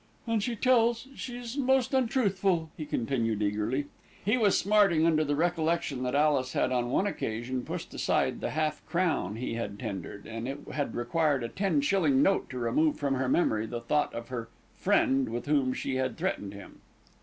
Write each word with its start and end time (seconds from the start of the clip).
"And 0.25 0.41
she 0.41 0.55
tells 0.55 1.07
she's 1.15 1.55
most 1.59 1.93
untruthful," 1.93 2.71
he 2.75 2.87
continued 2.87 3.43
eagerly; 3.43 3.85
he 4.25 4.35
was 4.35 4.57
smarting 4.57 5.05
under 5.05 5.23
the 5.23 5.35
recollection 5.35 6.01
that 6.01 6.15
Alice 6.15 6.53
had 6.53 6.71
on 6.71 6.89
one 6.89 7.05
occasion 7.05 7.63
pushed 7.63 7.93
aside 7.93 8.41
the 8.41 8.49
half 8.49 8.83
crown 8.87 9.35
he 9.35 9.53
had 9.53 9.77
tendered, 9.77 10.25
and 10.25 10.47
it 10.47 10.61
had 10.71 10.95
required 10.95 11.43
a 11.43 11.49
ten 11.49 11.81
shilling 11.81 12.23
note 12.23 12.49
to 12.49 12.57
remove 12.57 12.97
from 12.97 13.13
her 13.13 13.29
memory 13.29 13.67
the 13.67 13.79
thought 13.79 14.11
of 14.15 14.29
her 14.29 14.49
"friend" 14.75 15.29
with 15.29 15.45
whom 15.45 15.71
she 15.71 15.97
had 15.97 16.17
threatened 16.17 16.55
him. 16.55 16.81